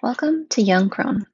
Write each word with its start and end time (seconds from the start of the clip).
Welcome 0.00 0.46
to 0.50 0.62
Young 0.62 0.90
Crone. 0.90 1.26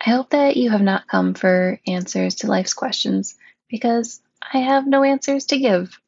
I 0.00 0.10
hope 0.10 0.30
that 0.30 0.56
you 0.56 0.70
have 0.70 0.80
not 0.80 1.08
come 1.08 1.34
for 1.34 1.80
answers 1.84 2.36
to 2.36 2.46
life's 2.46 2.72
questions 2.72 3.34
because 3.68 4.22
I 4.40 4.58
have 4.58 4.86
no 4.86 5.02
answers 5.02 5.46
to 5.46 5.58
give. 5.58 5.98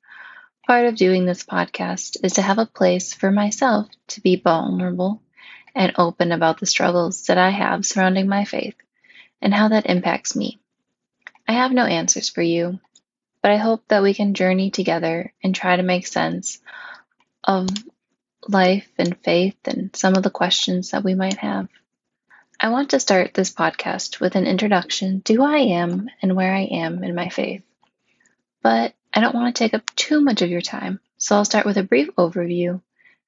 Part 0.68 0.86
of 0.86 0.94
doing 0.94 1.26
this 1.26 1.42
podcast 1.42 2.18
is 2.22 2.34
to 2.34 2.42
have 2.42 2.58
a 2.58 2.64
place 2.64 3.12
for 3.12 3.32
myself 3.32 3.88
to 4.08 4.20
be 4.20 4.36
vulnerable 4.36 5.20
and 5.74 5.94
open 5.98 6.30
about 6.30 6.60
the 6.60 6.66
struggles 6.66 7.26
that 7.26 7.38
I 7.38 7.50
have 7.50 7.84
surrounding 7.84 8.28
my 8.28 8.44
faith 8.44 8.76
and 9.42 9.52
how 9.52 9.66
that 9.70 9.86
impacts 9.86 10.36
me. 10.36 10.60
I 11.48 11.54
have 11.54 11.72
no 11.72 11.86
answers 11.86 12.28
for 12.28 12.40
you, 12.40 12.78
but 13.42 13.50
I 13.50 13.56
hope 13.56 13.82
that 13.88 14.04
we 14.04 14.14
can 14.14 14.34
journey 14.34 14.70
together 14.70 15.32
and 15.42 15.52
try 15.52 15.74
to 15.74 15.82
make 15.82 16.06
sense 16.06 16.60
of 17.42 17.68
life 18.46 18.88
and 18.96 19.18
faith 19.24 19.58
and 19.64 19.90
some 19.96 20.14
of 20.14 20.22
the 20.22 20.30
questions 20.30 20.92
that 20.92 21.02
we 21.02 21.16
might 21.16 21.38
have. 21.38 21.66
I 22.58 22.70
want 22.70 22.90
to 22.90 23.00
start 23.00 23.34
this 23.34 23.52
podcast 23.52 24.18
with 24.18 24.34
an 24.34 24.46
introduction 24.46 25.20
to 25.22 25.34
who 25.34 25.42
I 25.42 25.58
am 25.58 26.08
and 26.22 26.34
where 26.34 26.54
I 26.54 26.62
am 26.62 27.04
in 27.04 27.14
my 27.14 27.28
faith. 27.28 27.62
But 28.62 28.94
I 29.12 29.20
don't 29.20 29.34
want 29.34 29.54
to 29.54 29.58
take 29.58 29.74
up 29.74 29.84
too 29.94 30.22
much 30.22 30.40
of 30.40 30.48
your 30.48 30.62
time, 30.62 31.00
so 31.18 31.36
I'll 31.36 31.44
start 31.44 31.66
with 31.66 31.76
a 31.76 31.82
brief 31.82 32.08
overview, 32.16 32.80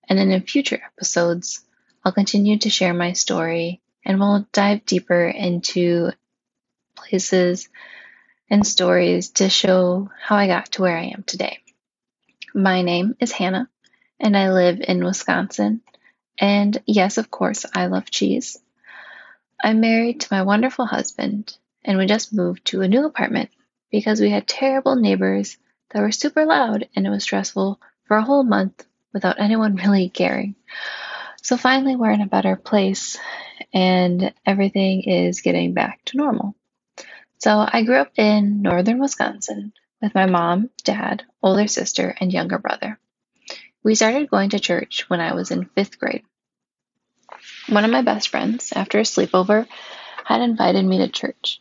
and 0.09 0.19
then 0.19 0.31
in 0.31 0.41
future 0.43 0.81
episodes, 0.83 1.63
I'll 2.03 2.13
continue 2.13 2.59
to 2.61 2.71
share 2.71 2.95
my 2.95 3.13
story 3.13 3.83
and 4.03 4.19
we'll 4.19 4.47
dive 4.53 4.87
deeper 4.87 5.27
into 5.27 6.11
places 6.97 7.69
and 8.49 8.67
stories 8.67 9.31
to 9.33 9.51
show 9.51 10.11
how 10.23 10.37
I 10.37 10.47
got 10.47 10.73
to 10.73 10.83
where 10.83 10.97
I 10.97 11.13
am 11.15 11.23
today. 11.23 11.59
My 12.55 12.81
name 12.81 13.15
is 13.21 13.31
Hannah, 13.31 13.69
and 14.19 14.35
I 14.35 14.53
live 14.53 14.81
in 14.81 15.05
Wisconsin. 15.05 15.83
And 16.39 16.83
yes, 16.87 17.19
of 17.19 17.31
course, 17.31 17.67
I 17.75 17.87
love 17.87 18.11
cheese. 18.11 18.59
I'm 19.63 19.81
married 19.81 20.21
to 20.21 20.29
my 20.31 20.43
wonderful 20.43 20.87
husband, 20.87 21.57
and 21.85 21.99
we 21.99 22.07
just 22.07 22.33
moved 22.33 22.67
to 22.67 22.83
a 22.83 22.89
new 22.89 23.05
apartment 23.05 23.51
because 23.91 24.21
we 24.21 24.31
had 24.31 24.47
terrible 24.47 24.95
neighbors 24.95 25.57
that 25.91 26.01
were 26.01 26.13
super 26.13 26.47
loud, 26.47 26.89
and 26.95 27.07
it 27.07 27.11
was 27.11 27.25
stressful 27.25 27.81
for 28.05 28.17
a 28.17 28.25
whole 28.25 28.45
month 28.45 28.87
without 29.13 29.41
anyone 29.41 29.75
really 29.85 30.09
caring. 30.11 30.55
So 31.43 31.57
finally, 31.57 31.97
we're 31.97 32.13
in 32.13 32.21
a 32.21 32.27
better 32.27 32.55
place, 32.55 33.19
and 33.73 34.33
everything 34.47 35.03
is 35.03 35.41
getting 35.41 35.75
back 35.75 36.05
to 36.07 36.17
normal. 36.17 36.55
So 37.39 37.67
I 37.67 37.83
grew 37.83 37.97
up 37.97 38.13
in 38.17 38.63
northern 38.63 39.01
Wisconsin 39.01 39.73
with 40.01 40.15
my 40.15 40.27
mom, 40.27 40.71
dad, 40.85 41.25
older 41.43 41.67
sister, 41.67 42.15
and 42.21 42.33
younger 42.33 42.59
brother. 42.59 42.99
We 43.83 43.95
started 43.95 44.31
going 44.31 44.51
to 44.51 44.61
church 44.61 45.09
when 45.09 45.21
I 45.21 45.35
was 45.35 45.51
in 45.51 45.67
fifth 45.67 45.99
grade. 45.99 46.25
One 47.69 47.85
of 47.85 47.91
my 47.91 48.01
best 48.01 48.31
friends, 48.31 48.73
after 48.75 48.99
a 48.99 49.03
sleepover, 49.03 49.67
had 50.25 50.41
invited 50.41 50.85
me 50.85 50.99
to 50.99 51.09
church. 51.09 51.61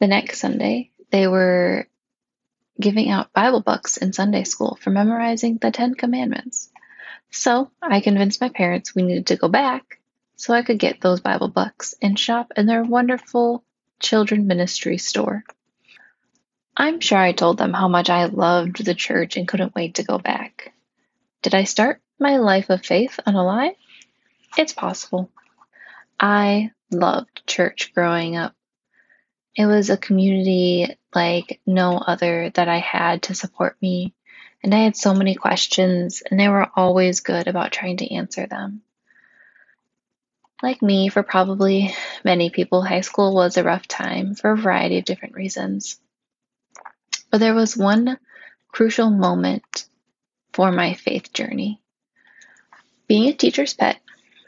The 0.00 0.08
next 0.08 0.40
Sunday, 0.40 0.90
they 1.10 1.28
were 1.28 1.86
giving 2.80 3.10
out 3.10 3.32
Bible 3.32 3.60
books 3.60 3.96
in 3.96 4.12
Sunday 4.12 4.42
school 4.42 4.76
for 4.80 4.90
memorizing 4.90 5.58
the 5.58 5.70
Ten 5.70 5.94
Commandments. 5.94 6.70
So 7.30 7.70
I 7.80 8.00
convinced 8.00 8.40
my 8.40 8.48
parents 8.48 8.92
we 8.94 9.02
needed 9.02 9.28
to 9.28 9.36
go 9.36 9.48
back 9.48 10.00
so 10.34 10.52
I 10.52 10.62
could 10.62 10.78
get 10.78 11.00
those 11.00 11.20
Bible 11.20 11.48
books 11.48 11.94
and 12.02 12.18
shop 12.18 12.52
in 12.56 12.66
their 12.66 12.82
wonderful 12.82 13.62
children 14.00 14.48
ministry 14.48 14.98
store. 14.98 15.44
I'm 16.76 16.98
sure 16.98 17.18
I 17.18 17.32
told 17.32 17.58
them 17.58 17.72
how 17.72 17.86
much 17.86 18.10
I 18.10 18.24
loved 18.24 18.84
the 18.84 18.94
church 18.94 19.36
and 19.36 19.46
couldn't 19.46 19.76
wait 19.76 19.96
to 19.96 20.02
go 20.02 20.18
back. 20.18 20.72
Did 21.42 21.54
I 21.54 21.64
start 21.64 22.00
my 22.18 22.38
life 22.38 22.68
of 22.68 22.84
faith 22.84 23.20
on 23.26 23.36
a 23.36 23.44
lie? 23.44 23.76
It's 24.56 24.72
possible. 24.72 25.30
I 26.18 26.72
loved 26.90 27.46
church 27.46 27.92
growing 27.94 28.36
up. 28.36 28.54
It 29.56 29.66
was 29.66 29.90
a 29.90 29.96
community 29.96 30.96
like 31.14 31.60
no 31.66 31.96
other 31.98 32.50
that 32.50 32.68
I 32.68 32.78
had 32.78 33.22
to 33.24 33.34
support 33.34 33.76
me, 33.80 34.14
and 34.62 34.74
I 34.74 34.78
had 34.78 34.96
so 34.96 35.14
many 35.14 35.34
questions, 35.34 36.22
and 36.28 36.38
they 36.38 36.48
were 36.48 36.68
always 36.76 37.20
good 37.20 37.48
about 37.48 37.72
trying 37.72 37.98
to 37.98 38.14
answer 38.14 38.46
them. 38.46 38.82
Like 40.62 40.82
me, 40.82 41.08
for 41.08 41.22
probably 41.22 41.94
many 42.22 42.50
people, 42.50 42.82
high 42.82 43.00
school 43.00 43.34
was 43.34 43.56
a 43.56 43.64
rough 43.64 43.88
time 43.88 44.34
for 44.34 44.52
a 44.52 44.56
variety 44.56 44.98
of 44.98 45.04
different 45.04 45.34
reasons. 45.34 45.98
But 47.30 47.38
there 47.38 47.54
was 47.54 47.76
one 47.76 48.18
crucial 48.68 49.10
moment 49.10 49.86
for 50.52 50.70
my 50.70 50.94
faith 50.94 51.32
journey. 51.32 51.80
Being 53.08 53.28
a 53.28 53.32
teacher's 53.32 53.74
pet, 53.74 53.98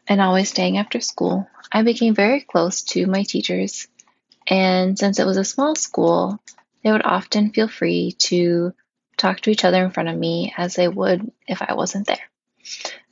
and 0.06 0.20
always 0.20 0.48
staying 0.48 0.78
after 0.78 1.00
school, 1.00 1.48
I 1.70 1.82
became 1.82 2.14
very 2.14 2.40
close 2.40 2.82
to 2.82 3.06
my 3.06 3.22
teachers. 3.22 3.88
And 4.46 4.98
since 4.98 5.18
it 5.18 5.26
was 5.26 5.36
a 5.36 5.44
small 5.44 5.74
school, 5.74 6.40
they 6.82 6.90
would 6.90 7.04
often 7.04 7.52
feel 7.52 7.68
free 7.68 8.12
to 8.18 8.74
talk 9.16 9.40
to 9.40 9.50
each 9.50 9.64
other 9.64 9.84
in 9.84 9.90
front 9.90 10.08
of 10.08 10.16
me 10.16 10.52
as 10.56 10.74
they 10.74 10.88
would 10.88 11.30
if 11.46 11.62
I 11.62 11.74
wasn't 11.74 12.06
there. 12.06 12.30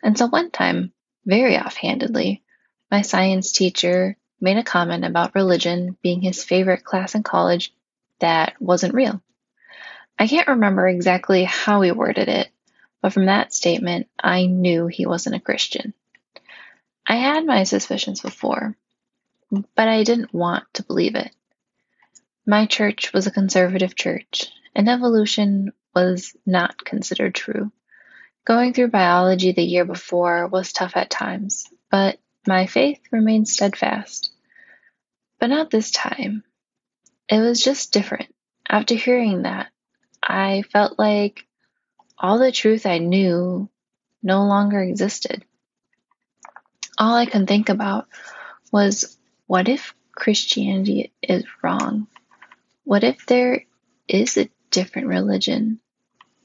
And 0.03 0.19
so 0.19 0.27
one 0.27 0.51
time, 0.51 0.93
very 1.25 1.56
offhandedly, 1.56 2.43
my 2.91 3.03
science 3.03 3.53
teacher 3.53 4.17
made 4.41 4.57
a 4.57 4.65
comment 4.65 5.05
about 5.05 5.34
religion 5.34 5.97
being 6.03 6.22
his 6.22 6.43
favorite 6.43 6.84
class 6.84 7.15
in 7.15 7.22
college 7.22 7.72
that 8.21 8.55
wasn't 8.61 8.95
real. 8.95 9.22
I 10.19 10.27
can't 10.27 10.49
remember 10.49 10.87
exactly 10.89 11.45
how 11.45 11.81
he 11.83 11.93
worded 11.93 12.28
it, 12.28 12.49
but 13.01 13.12
from 13.12 13.27
that 13.27 13.55
statement, 13.55 14.09
I 14.22 14.47
knew 14.47 14.87
he 14.87 15.07
wasn't 15.07 15.37
a 15.37 15.41
Christian. 15.41 15.95
I 17.06 17.16
had 17.16 17.44
my 17.44 17.65
suspicions 17.65 18.21
before, 18.21 18.77
but 19.50 19.88
I 19.88 20.05
didn't 20.05 20.33
want 20.33 20.65
to 20.75 20.84
believe 20.84 21.15
it. 21.15 21.34
My 22.47 22.66
church 22.66 23.12
was 23.12 23.27
a 23.27 23.33
conservative 23.33 23.94
church, 23.94 24.49
and 24.75 24.88
evolution 24.88 25.72
was 25.94 26.37
not 26.47 26.84
considered 26.84 27.34
true. 27.34 27.72
Going 28.44 28.72
through 28.72 28.89
biology 28.89 29.53
the 29.53 29.62
year 29.62 29.84
before 29.84 30.47
was 30.47 30.72
tough 30.72 30.97
at 30.97 31.10
times, 31.10 31.66
but 31.91 32.19
my 32.47 32.66
faith 32.66 33.00
remained 33.10 33.49
steadfast. 33.49 34.33
But 35.39 35.50
not 35.50 35.71
this 35.71 35.91
time. 35.91 36.44
It 37.28 37.39
was 37.41 37.62
just 37.62 37.93
different. 37.93 38.34
After 38.69 38.94
hearing 38.94 39.43
that, 39.43 39.69
I 40.22 40.62
felt 40.72 40.99
like 40.99 41.47
all 42.19 42.39
the 42.39 42.53
truth 42.53 42.87
I 42.87 42.99
knew 42.99 43.69
no 44.22 44.44
longer 44.44 44.81
existed 44.81 45.44
all 47.00 47.15
I 47.15 47.25
can 47.25 47.47
think 47.47 47.71
about 47.71 48.06
was 48.71 49.16
what 49.47 49.69
if 49.69 49.94
Christianity 50.12 51.12
is 51.22 51.44
wrong? 51.62 52.06
What 52.84 53.03
if 53.03 53.25
there 53.27 53.65
is 54.06 54.37
a 54.37 54.50
different 54.71 55.09
religion? 55.09 55.81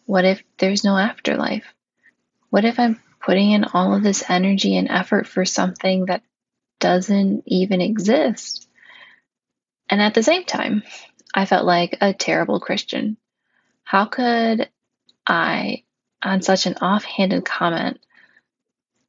What 0.05 0.23
if 0.23 0.41
there's 0.57 0.83
no 0.83 0.97
afterlife? 0.97 1.65
What 2.49 2.63
if 2.63 2.79
I'm 2.79 3.01
putting 3.19 3.51
in 3.51 3.65
all 3.65 3.93
of 3.93 4.01
this 4.01 4.23
energy 4.29 4.77
and 4.77 4.89
effort 4.89 5.27
for 5.27 5.43
something 5.43 6.05
that 6.05 6.23
doesn't 6.79 7.43
even 7.45 7.81
exist? 7.81 8.69
And 9.89 10.01
at 10.01 10.13
the 10.13 10.23
same 10.23 10.45
time, 10.45 10.83
I 11.33 11.45
felt 11.45 11.65
like 11.65 11.97
a 11.99 12.13
terrible 12.13 12.61
Christian. 12.61 13.17
How 13.83 14.05
could 14.05 14.69
I, 15.27 15.83
on 16.23 16.41
such 16.41 16.65
an 16.65 16.75
offhanded 16.75 17.43
comment, 17.43 17.99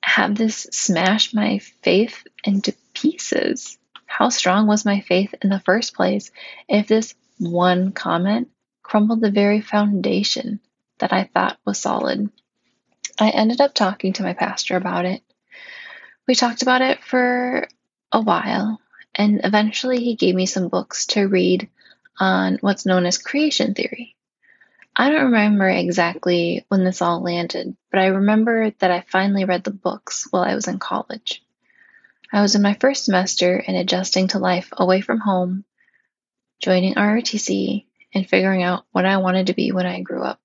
have 0.06 0.37
this 0.37 0.69
smash 0.71 1.34
my 1.34 1.59
faith 1.83 2.27
into 2.44 2.72
pieces. 2.94 3.77
How 4.06 4.28
strong 4.28 4.69
was 4.69 4.84
my 4.84 5.00
faith 5.00 5.34
in 5.43 5.50
the 5.50 5.61
first 5.61 5.94
place 5.94 6.31
if 6.69 6.87
this 6.87 7.15
one 7.39 7.91
comment 7.91 8.49
crumbled 8.83 9.21
the 9.21 9.33
very 9.33 9.61
foundation 9.61 10.61
that 11.00 11.12
I 11.12 11.25
thought 11.25 11.59
was 11.67 11.78
solid? 11.78 12.31
I 13.19 13.31
ended 13.31 13.61
up 13.61 13.75
talking 13.75 14.15
to 14.15 14.22
my 14.22 14.33
pastor 14.33 14.77
about 14.77 15.05
it. 15.05 15.22
We 16.27 16.34
talked 16.34 16.62
about 16.62 16.83
it 16.83 17.03
for 17.03 17.67
a 18.12 18.20
while, 18.23 18.81
and 19.14 19.41
eventually 19.43 20.03
he 20.03 20.14
gave 20.14 20.35
me 20.35 20.47
some 20.47 20.69
books 20.69 21.06
to 21.08 21.26
read 21.26 21.69
on 22.19 22.58
what's 22.61 22.87
known 22.87 23.06
as 23.06 23.19
creation 23.19 23.75
theory. 23.75 24.16
I 24.98 25.10
don't 25.10 25.26
remember 25.26 25.69
exactly 25.69 26.64
when 26.69 26.82
this 26.82 27.02
all 27.02 27.20
landed, 27.20 27.76
but 27.90 28.00
I 28.00 28.06
remember 28.06 28.70
that 28.78 28.90
I 28.90 29.02
finally 29.02 29.44
read 29.44 29.62
the 29.62 29.70
books 29.70 30.26
while 30.31 30.43
I 30.43 30.54
was 30.54 30.69
in 30.69 30.78
college. 30.78 31.44
I 32.32 32.40
was 32.40 32.54
in 32.54 32.62
my 32.62 32.72
first 32.81 33.04
semester 33.04 33.62
and 33.66 33.76
adjusting 33.76 34.28
to 34.28 34.38
life 34.38 34.70
away 34.72 35.02
from 35.02 35.20
home, 35.20 35.64
joining 36.60 36.94
ROTC, 36.94 37.84
and 38.14 38.26
figuring 38.26 38.62
out 38.62 38.87
what 38.90 39.04
I 39.04 39.19
wanted 39.19 39.48
to 39.48 39.54
be 39.54 39.70
when 39.70 39.84
I 39.84 40.00
grew 40.00 40.22
up. 40.22 40.40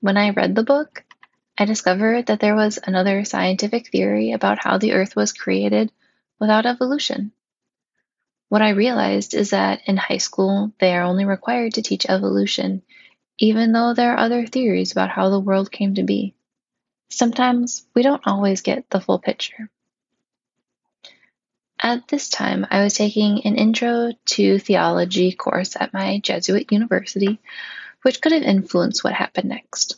When 0.00 0.16
I 0.16 0.30
read 0.30 0.56
the 0.56 0.64
book, 0.64 1.04
I 1.56 1.64
discovered 1.64 2.26
that 2.26 2.40
there 2.40 2.56
was 2.56 2.80
another 2.82 3.24
scientific 3.24 3.88
theory 3.88 4.32
about 4.32 4.58
how 4.58 4.78
the 4.78 4.94
Earth 4.94 5.14
was 5.14 5.32
created 5.32 5.92
without 6.40 6.66
evolution. 6.66 7.30
What 8.48 8.62
I 8.62 8.70
realized 8.70 9.34
is 9.34 9.50
that 9.50 9.82
in 9.86 9.96
high 9.96 10.18
school, 10.18 10.72
they 10.80 10.96
are 10.96 11.02
only 11.02 11.24
required 11.24 11.74
to 11.74 11.82
teach 11.82 12.06
evolution 12.08 12.82
even 13.38 13.72
though 13.72 13.94
there 13.94 14.12
are 14.12 14.18
other 14.18 14.46
theories 14.46 14.92
about 14.92 15.10
how 15.10 15.30
the 15.30 15.40
world 15.40 15.70
came 15.70 15.94
to 15.94 16.02
be. 16.02 16.34
Sometimes 17.08 17.86
we 17.94 18.02
don't 18.02 18.26
always 18.26 18.60
get 18.60 18.90
the 18.90 19.00
full 19.00 19.18
picture. 19.18 19.70
At 21.80 22.08
this 22.08 22.28
time, 22.28 22.66
I 22.70 22.82
was 22.82 22.94
taking 22.94 23.46
an 23.46 23.56
Intro 23.56 24.12
to 24.26 24.58
Theology 24.58 25.32
course 25.32 25.76
at 25.78 25.94
my 25.94 26.18
Jesuit 26.18 26.72
university, 26.72 27.38
which 28.02 28.20
could 28.20 28.32
have 28.32 28.42
influenced 28.42 29.04
what 29.04 29.12
happened 29.12 29.48
next. 29.48 29.96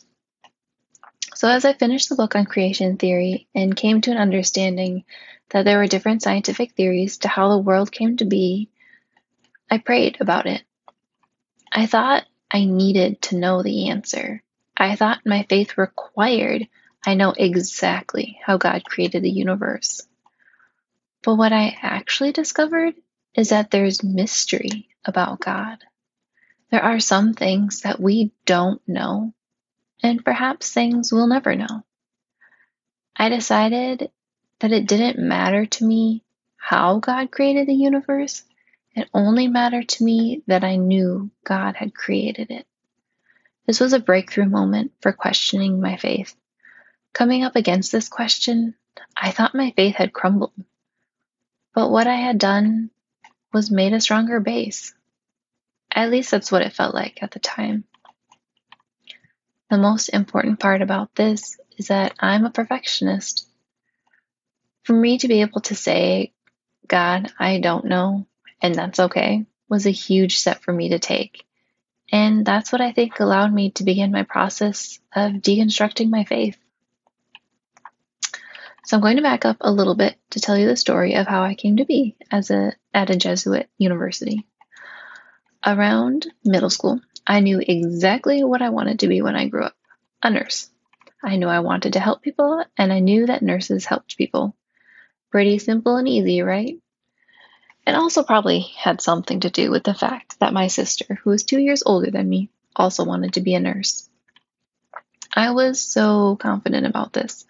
So, 1.33 1.49
as 1.49 1.65
I 1.65 1.73
finished 1.73 2.09
the 2.09 2.15
book 2.15 2.35
on 2.35 2.45
creation 2.45 2.97
theory 2.97 3.47
and 3.55 3.75
came 3.75 4.01
to 4.01 4.11
an 4.11 4.17
understanding 4.17 5.05
that 5.49 5.65
there 5.65 5.79
were 5.79 5.87
different 5.87 6.21
scientific 6.21 6.73
theories 6.73 7.17
to 7.19 7.27
how 7.27 7.49
the 7.49 7.57
world 7.57 7.91
came 7.91 8.17
to 8.17 8.25
be, 8.25 8.69
I 9.69 9.79
prayed 9.79 10.17
about 10.21 10.45
it. 10.45 10.61
I 11.71 11.87
thought 11.87 12.25
I 12.51 12.65
needed 12.65 13.21
to 13.23 13.37
know 13.37 13.63
the 13.63 13.89
answer. 13.89 14.43
I 14.75 14.95
thought 14.95 15.25
my 15.25 15.43
faith 15.49 15.77
required 15.77 16.67
I 17.05 17.15
know 17.15 17.33
exactly 17.35 18.39
how 18.43 18.57
God 18.57 18.83
created 18.83 19.23
the 19.23 19.31
universe. 19.31 20.01
But 21.23 21.35
what 21.35 21.53
I 21.53 21.75
actually 21.81 22.31
discovered 22.31 22.93
is 23.33 23.49
that 23.49 23.71
there's 23.71 24.03
mystery 24.03 24.89
about 25.05 25.39
God. 25.39 25.79
There 26.69 26.83
are 26.83 26.99
some 26.99 27.33
things 27.33 27.81
that 27.81 27.99
we 27.99 28.31
don't 28.45 28.81
know, 28.87 29.33
and 30.03 30.23
perhaps 30.23 30.71
things 30.71 31.11
we'll 31.11 31.27
never 31.27 31.55
know. 31.55 31.83
I 33.15 33.29
decided 33.29 34.11
that 34.59 34.71
it 34.71 34.87
didn't 34.87 35.27
matter 35.27 35.65
to 35.65 35.85
me 35.85 36.23
how 36.57 36.99
God 36.99 37.31
created 37.31 37.67
the 37.67 37.73
universe, 37.73 38.43
it 38.95 39.09
only 39.13 39.47
mattered 39.47 39.89
to 39.89 40.03
me 40.03 40.43
that 40.47 40.63
I 40.63 40.75
knew 40.75 41.31
God 41.43 41.75
had 41.75 41.93
created 41.93 42.51
it. 42.51 42.65
This 43.65 43.79
was 43.79 43.93
a 43.93 43.99
breakthrough 43.99 44.49
moment 44.49 44.91
for 45.01 45.13
questioning 45.13 45.79
my 45.79 45.97
faith. 45.97 46.35
Coming 47.13 47.43
up 47.43 47.55
against 47.55 47.91
this 47.91 48.09
question, 48.09 48.75
I 49.15 49.31
thought 49.31 49.55
my 49.55 49.71
faith 49.75 49.95
had 49.95 50.13
crumbled. 50.13 50.53
But 51.73 51.89
what 51.89 52.07
I 52.07 52.15
had 52.15 52.37
done 52.37 52.89
was 53.53 53.71
made 53.71 53.93
a 53.93 54.01
stronger 54.01 54.39
base. 54.39 54.93
At 55.93 56.09
least 56.09 56.31
that's 56.31 56.51
what 56.51 56.61
it 56.61 56.73
felt 56.73 56.93
like 56.93 57.21
at 57.21 57.31
the 57.31 57.39
time. 57.39 57.85
The 59.69 59.77
most 59.77 60.09
important 60.09 60.59
part 60.59 60.81
about 60.81 61.15
this 61.15 61.57
is 61.77 61.87
that 61.87 62.13
I'm 62.19 62.45
a 62.45 62.51
perfectionist. 62.51 63.47
For 64.83 64.93
me 64.93 65.17
to 65.19 65.27
be 65.27 65.41
able 65.41 65.61
to 65.61 65.75
say, 65.75 66.33
God, 66.87 67.31
I 67.39 67.59
don't 67.59 67.85
know, 67.85 68.25
and 68.61 68.75
that's 68.75 68.99
okay, 68.99 69.45
was 69.69 69.85
a 69.85 69.91
huge 69.91 70.37
step 70.37 70.61
for 70.61 70.73
me 70.73 70.89
to 70.89 70.99
take. 70.99 71.45
And 72.11 72.45
that's 72.45 72.71
what 72.71 72.81
I 72.81 72.91
think 72.91 73.19
allowed 73.19 73.53
me 73.53 73.71
to 73.71 73.83
begin 73.83 74.11
my 74.11 74.23
process 74.23 74.99
of 75.15 75.33
deconstructing 75.33 76.09
my 76.09 76.25
faith. 76.25 76.57
So 78.83 78.97
I'm 78.97 79.01
going 79.01 79.17
to 79.17 79.23
back 79.23 79.45
up 79.45 79.57
a 79.61 79.71
little 79.71 79.95
bit 79.95 80.17
to 80.31 80.39
tell 80.39 80.57
you 80.57 80.67
the 80.67 80.75
story 80.75 81.15
of 81.15 81.27
how 81.27 81.43
I 81.43 81.55
came 81.55 81.77
to 81.77 81.85
be 81.85 82.17
as 82.29 82.51
a 82.51 82.73
at 82.93 83.09
a 83.09 83.15
Jesuit 83.15 83.69
university. 83.77 84.45
Around 85.65 86.27
middle 86.43 86.71
school, 86.71 86.99
I 87.25 87.39
knew 87.39 87.61
exactly 87.65 88.43
what 88.43 88.61
I 88.61 88.69
wanted 88.69 88.99
to 88.99 89.07
be 89.07 89.21
when 89.21 89.35
I 89.35 89.47
grew 89.47 89.63
up, 89.63 89.75
a 90.23 90.31
nurse. 90.31 90.69
I 91.23 91.35
knew 91.35 91.47
I 91.47 91.59
wanted 91.59 91.93
to 91.93 91.99
help 91.99 92.23
people 92.23 92.65
and 92.75 92.91
I 92.91 92.99
knew 92.99 93.27
that 93.27 93.43
nurses 93.43 93.85
helped 93.85 94.17
people. 94.17 94.55
Pretty 95.29 95.59
simple 95.59 95.97
and 95.97 96.07
easy, 96.07 96.41
right? 96.41 96.77
It 97.91 97.97
also 97.97 98.23
probably 98.23 98.61
had 98.77 99.01
something 99.01 99.41
to 99.41 99.49
do 99.49 99.69
with 99.69 99.83
the 99.83 99.93
fact 99.93 100.39
that 100.39 100.53
my 100.53 100.67
sister, 100.67 101.19
who 101.21 101.29
was 101.29 101.43
two 101.43 101.59
years 101.59 101.83
older 101.85 102.09
than 102.09 102.29
me, 102.29 102.49
also 102.73 103.03
wanted 103.03 103.33
to 103.33 103.41
be 103.41 103.53
a 103.53 103.59
nurse. 103.59 104.09
I 105.35 105.51
was 105.51 105.81
so 105.81 106.37
confident 106.37 106.85
about 106.87 107.11
this. 107.11 107.43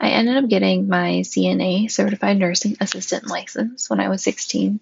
I 0.00 0.12
ended 0.12 0.38
up 0.38 0.48
getting 0.48 0.88
my 0.88 1.20
CNA, 1.20 1.90
Certified 1.90 2.38
Nursing 2.38 2.78
Assistant 2.80 3.26
license, 3.26 3.90
when 3.90 4.00
I 4.00 4.08
was 4.08 4.22
16. 4.22 4.80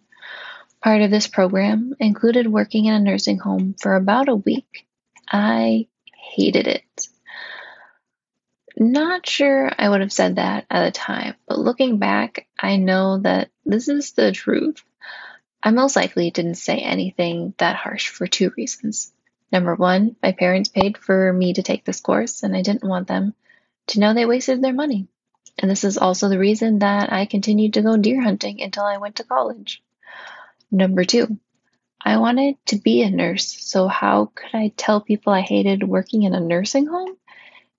Part 0.85 1.03
of 1.03 1.11
this 1.11 1.27
program 1.27 1.97
included 1.99 2.47
working 2.47 2.85
in 2.85 2.95
a 2.95 3.01
nursing 3.01 3.41
home 3.41 3.75
for 3.83 3.97
about 3.97 4.29
a 4.29 4.37
week. 4.37 4.87
I 5.29 5.89
hated 6.15 6.69
it. 6.69 7.09
Not 8.77 9.29
sure 9.29 9.69
I 9.77 9.89
would 9.89 10.01
have 10.01 10.13
said 10.13 10.37
that 10.37 10.67
at 10.71 10.85
the 10.85 10.93
time, 10.93 11.35
but 11.49 11.59
looking 11.59 11.99
back, 11.99 12.47
I 12.57 12.77
know 12.77 13.19
that 13.19 13.51
this 13.67 13.89
is 13.89 14.13
the 14.13 14.31
truth. 14.31 14.81
I 15.63 15.71
most 15.71 15.95
likely 15.97 16.31
didn't 16.31 16.57
say 16.57 16.79
anything 16.79 17.55
that 17.59 17.77
harsh 17.77 18.09
for 18.09 18.27
two 18.27 18.53
reasons. 18.57 19.13
Number 19.53 19.75
one, 19.75 20.17
my 20.23 20.33
parents 20.33 20.69
paid 20.69 20.99
for 20.99 21.33
me 21.33 21.53
to 21.53 21.63
take 21.63 21.85
this 21.85 22.01
course, 22.01 22.43
and 22.43 22.57
I 22.57 22.63
didn't 22.63 22.89
want 22.89 23.07
them 23.07 23.35
to 23.89 24.01
know 24.01 24.13
they 24.13 24.27
wasted 24.27 24.63
their 24.63 24.73
money. 24.73 25.07
And 25.59 25.71
this 25.71 25.85
is 25.85 25.99
also 25.99 26.29
the 26.29 26.39
reason 26.39 26.81
that 26.81 27.13
I 27.13 27.27
continued 27.27 27.75
to 27.75 27.83
go 27.83 27.97
deer 27.97 28.21
hunting 28.21 28.63
until 28.63 28.85
I 28.85 28.97
went 28.97 29.17
to 29.17 29.25
college. 29.25 29.83
Number 30.71 31.05
two, 31.05 31.39
I 32.05 32.17
wanted 32.17 32.57
to 32.67 32.79
be 32.79 33.03
a 33.03 33.11
nurse, 33.11 33.47
so 33.47 33.87
how 33.87 34.33
could 34.35 34.55
I 34.55 34.73
tell 34.77 35.01
people 35.01 35.33
I 35.33 35.43
hated 35.43 35.87
working 35.87 36.25
in 36.25 36.35
a 36.35 36.41
nursing 36.41 36.87
home? 36.87 37.17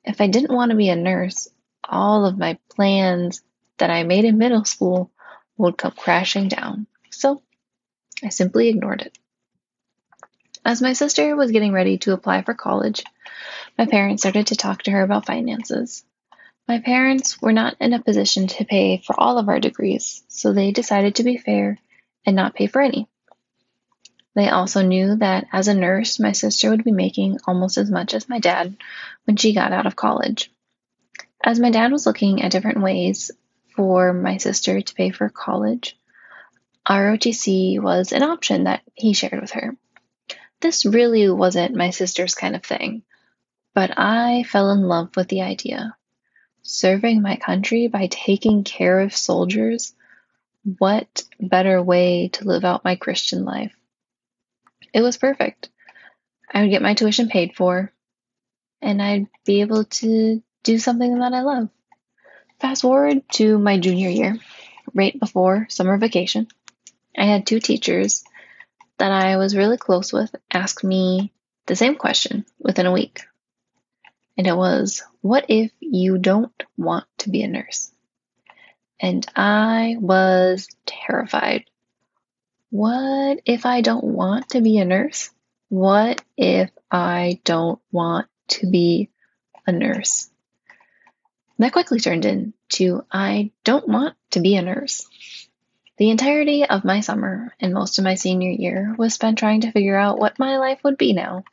If 0.05 0.21
I 0.21 0.27
didn't 0.27 0.55
want 0.55 0.71
to 0.71 0.77
be 0.77 0.89
a 0.89 0.95
nurse, 0.95 1.49
all 1.83 2.25
of 2.25 2.37
my 2.37 2.57
plans 2.69 3.41
that 3.77 3.89
I 3.89 4.03
made 4.03 4.23
in 4.23 4.37
middle 4.37 4.63
school 4.63 5.11
would 5.57 5.77
come 5.77 5.91
crashing 5.91 6.47
down. 6.47 6.87
So 7.09 7.41
I 8.23 8.29
simply 8.29 8.69
ignored 8.69 9.01
it. 9.01 9.17
As 10.65 10.81
my 10.81 10.93
sister 10.93 11.35
was 11.35 11.51
getting 11.51 11.73
ready 11.73 11.97
to 11.99 12.13
apply 12.13 12.41
for 12.41 12.53
college, 12.53 13.03
my 13.77 13.85
parents 13.85 14.23
started 14.23 14.47
to 14.47 14.55
talk 14.55 14.83
to 14.83 14.91
her 14.91 15.01
about 15.01 15.25
finances. 15.25 16.05
My 16.67 16.79
parents 16.79 17.41
were 17.41 17.51
not 17.51 17.75
in 17.81 17.91
a 17.91 18.01
position 18.01 18.47
to 18.47 18.65
pay 18.65 18.97
for 19.05 19.19
all 19.19 19.37
of 19.37 19.49
our 19.49 19.59
degrees, 19.59 20.23
so 20.29 20.53
they 20.53 20.71
decided 20.71 21.15
to 21.15 21.23
be 21.23 21.37
fair 21.37 21.79
and 22.25 22.35
not 22.35 22.55
pay 22.55 22.67
for 22.67 22.81
any. 22.81 23.09
They 24.35 24.49
also 24.49 24.81
knew 24.81 25.15
that 25.17 25.47
as 25.51 25.67
a 25.67 25.73
nurse, 25.73 26.19
my 26.19 26.31
sister 26.31 26.69
would 26.69 26.83
be 26.83 26.91
making 26.91 27.39
almost 27.45 27.77
as 27.77 27.91
much 27.91 28.13
as 28.13 28.29
my 28.29 28.39
dad 28.39 28.77
when 29.25 29.35
she 29.35 29.53
got 29.53 29.73
out 29.73 29.85
of 29.85 29.95
college. 29.95 30.51
As 31.43 31.59
my 31.59 31.69
dad 31.71 31.91
was 31.91 32.05
looking 32.05 32.41
at 32.41 32.51
different 32.51 32.81
ways 32.81 33.31
for 33.75 34.13
my 34.13 34.37
sister 34.37 34.81
to 34.81 34.95
pay 34.95 35.09
for 35.09 35.29
college, 35.29 35.97
ROTC 36.87 37.79
was 37.79 38.11
an 38.11 38.23
option 38.23 38.65
that 38.65 38.81
he 38.93 39.13
shared 39.13 39.39
with 39.39 39.51
her. 39.51 39.75
This 40.59 40.85
really 40.85 41.29
wasn't 41.29 41.75
my 41.75 41.91
sister's 41.91 42.35
kind 42.35 42.55
of 42.55 42.63
thing, 42.63 43.03
but 43.73 43.97
I 43.97 44.43
fell 44.43 44.71
in 44.71 44.81
love 44.83 45.15
with 45.15 45.27
the 45.29 45.41
idea. 45.41 45.95
Serving 46.61 47.21
my 47.21 47.35
country 47.35 47.87
by 47.87 48.07
taking 48.07 48.63
care 48.63 48.99
of 48.99 49.15
soldiers, 49.15 49.93
what 50.77 51.23
better 51.39 51.81
way 51.81 52.29
to 52.29 52.45
live 52.45 52.63
out 52.63 52.85
my 52.85 52.95
Christian 52.95 53.43
life? 53.43 53.73
It 54.93 55.01
was 55.01 55.17
perfect. 55.17 55.69
I 56.53 56.61
would 56.61 56.69
get 56.69 56.81
my 56.81 56.93
tuition 56.93 57.27
paid 57.27 57.55
for, 57.55 57.91
and 58.81 59.01
I'd 59.01 59.27
be 59.45 59.61
able 59.61 59.85
to 59.85 60.41
do 60.63 60.77
something 60.79 61.19
that 61.19 61.33
I 61.33 61.41
love. 61.41 61.69
Fast 62.59 62.83
forward 62.83 63.23
to 63.33 63.57
my 63.57 63.79
junior 63.79 64.09
year, 64.09 64.37
right 64.93 65.19
before 65.19 65.67
summer 65.69 65.97
vacation, 65.97 66.47
I 67.17 67.25
had 67.25 67.45
two 67.45 67.59
teachers 67.59 68.23
that 68.97 69.11
I 69.11 69.37
was 69.37 69.55
really 69.55 69.77
close 69.77 70.11
with 70.13 70.33
ask 70.51 70.83
me 70.83 71.31
the 71.65 71.75
same 71.75 71.95
question 71.95 72.45
within 72.59 72.85
a 72.85 72.91
week. 72.91 73.21
And 74.37 74.47
it 74.47 74.55
was, 74.55 75.03
What 75.21 75.45
if 75.49 75.71
you 75.79 76.17
don't 76.17 76.51
want 76.77 77.05
to 77.19 77.29
be 77.29 77.43
a 77.43 77.47
nurse? 77.47 77.91
And 78.99 79.25
I 79.35 79.97
was 79.99 80.67
terrified 80.85 81.65
what 82.73 83.39
if 83.45 83.67
I 83.67 83.81
don't 83.81 84.03
want 84.03 84.49
to 84.49 84.61
be 84.61 84.79
a 84.79 84.85
nurse? 84.85 85.29
What 85.69 86.23
if 86.35 86.71
I 86.89 87.39
don't 87.43 87.79
want 87.91 88.25
to 88.47 88.65
be 88.65 89.11
a 89.67 89.71
nurse? 89.71 90.27
That 91.59 91.71
quickly 91.71 91.99
turned 91.99 92.25
into 92.25 93.05
I 93.11 93.51
don't 93.63 93.87
want 93.87 94.15
to 94.31 94.39
be 94.39 94.55
a 94.55 94.63
nurse. 94.63 95.07
The 96.03 96.09
entirety 96.09 96.65
of 96.65 96.83
my 96.83 96.99
summer 96.99 97.55
and 97.61 97.73
most 97.73 97.97
of 97.97 98.03
my 98.03 98.15
senior 98.15 98.49
year 98.49 98.93
was 98.97 99.13
spent 99.13 99.37
trying 99.37 99.61
to 99.61 99.71
figure 99.71 99.95
out 99.95 100.19
what 100.19 100.37
my 100.37 100.57
life 100.57 100.79
would 100.83 100.97
be 100.97 101.13
now. 101.13 101.45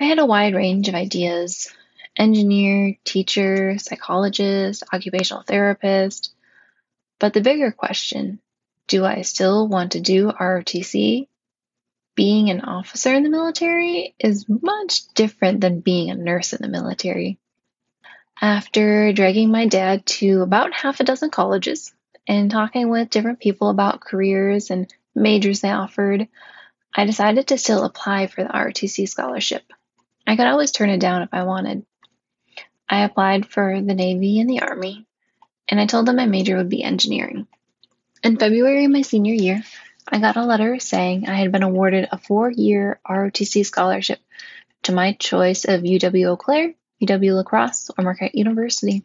I 0.00 0.06
had 0.06 0.18
a 0.18 0.26
wide 0.26 0.56
range 0.56 0.88
of 0.88 0.96
ideas 0.96 1.72
engineer, 2.16 2.96
teacher, 3.04 3.78
psychologist, 3.78 4.82
occupational 4.92 5.44
therapist. 5.44 6.34
But 7.20 7.32
the 7.32 7.42
bigger 7.42 7.70
question 7.70 8.40
do 8.88 9.04
I 9.04 9.22
still 9.22 9.68
want 9.68 9.92
to 9.92 10.00
do 10.00 10.32
ROTC? 10.32 11.28
Being 12.16 12.50
an 12.50 12.62
officer 12.62 13.14
in 13.14 13.22
the 13.22 13.30
military 13.30 14.16
is 14.18 14.46
much 14.48 15.06
different 15.14 15.60
than 15.60 15.78
being 15.78 16.10
a 16.10 16.16
nurse 16.16 16.54
in 16.54 16.60
the 16.60 16.66
military. 16.66 17.38
After 18.42 19.12
dragging 19.12 19.52
my 19.52 19.66
dad 19.68 20.06
to 20.06 20.42
about 20.42 20.74
half 20.74 20.98
a 20.98 21.04
dozen 21.04 21.30
colleges 21.30 21.94
and 22.26 22.50
talking 22.50 22.88
with 22.88 23.10
different 23.10 23.40
people 23.40 23.68
about 23.68 24.00
careers 24.00 24.70
and 24.70 24.92
majors 25.14 25.60
they 25.60 25.70
offered, 25.70 26.28
I 26.94 27.04
decided 27.04 27.48
to 27.48 27.58
still 27.58 27.84
apply 27.84 28.28
for 28.28 28.42
the 28.42 28.50
ROTC 28.50 29.08
scholarship. 29.08 29.64
I 30.26 30.36
could 30.36 30.46
always 30.46 30.70
turn 30.70 30.90
it 30.90 31.00
down 31.00 31.22
if 31.22 31.28
I 31.32 31.42
wanted. 31.42 31.84
I 32.88 33.04
applied 33.04 33.46
for 33.46 33.80
the 33.80 33.94
Navy 33.94 34.40
and 34.40 34.48
the 34.48 34.60
Army, 34.60 35.06
and 35.68 35.80
I 35.80 35.86
told 35.86 36.06
them 36.06 36.16
my 36.16 36.26
major 36.26 36.56
would 36.56 36.68
be 36.68 36.82
engineering. 36.82 37.46
In 38.22 38.38
February 38.38 38.84
of 38.84 38.90
my 38.90 39.02
senior 39.02 39.34
year, 39.34 39.62
I 40.06 40.18
got 40.18 40.36
a 40.36 40.44
letter 40.44 40.78
saying 40.78 41.28
I 41.28 41.34
had 41.34 41.52
been 41.52 41.62
awarded 41.62 42.08
a 42.10 42.18
four 42.18 42.50
year 42.50 43.00
ROTC 43.08 43.64
scholarship 43.66 44.20
to 44.84 44.92
my 44.92 45.12
choice 45.12 45.64
of 45.64 45.82
UW 45.82 46.30
Eau 46.30 46.36
Claire, 46.36 46.74
UW 47.02 47.36
La 47.36 47.42
Crosse, 47.42 47.90
or 47.96 48.04
Marquette 48.04 48.34
University. 48.34 49.02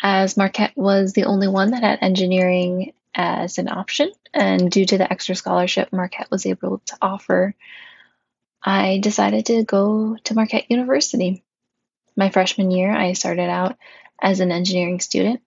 As 0.00 0.36
Marquette 0.36 0.76
was 0.76 1.12
the 1.12 1.24
only 1.24 1.48
one 1.48 1.70
that 1.70 1.82
had 1.82 1.98
engineering 2.02 2.92
as 3.14 3.58
an 3.58 3.68
option, 3.68 4.12
and 4.34 4.70
due 4.70 4.84
to 4.84 4.98
the 4.98 5.10
extra 5.10 5.34
scholarship 5.34 5.92
Marquette 5.92 6.30
was 6.30 6.46
able 6.46 6.78
to 6.86 6.96
offer, 7.00 7.54
I 8.62 8.98
decided 8.98 9.46
to 9.46 9.64
go 9.64 10.16
to 10.24 10.34
Marquette 10.34 10.70
University. 10.70 11.42
My 12.16 12.30
freshman 12.30 12.70
year, 12.70 12.90
I 12.90 13.12
started 13.12 13.48
out 13.48 13.76
as 14.20 14.40
an 14.40 14.52
engineering 14.52 15.00
student. 15.00 15.40